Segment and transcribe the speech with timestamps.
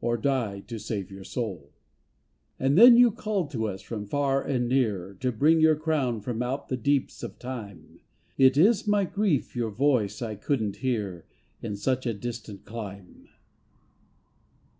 [0.00, 1.70] Or die to save your soul.
[2.58, 5.60] 243 ^44 IRELAND And then you called to us from far and near To bring
[5.60, 8.00] your crown from out the deeps of time,
[8.36, 11.26] It is my grief your voice I couldn't hear
[11.62, 13.28] In such a distant clime.